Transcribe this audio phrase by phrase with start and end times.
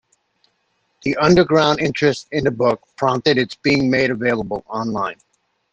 [1.03, 5.19] The underground interest in the book prompted its being made available on-line.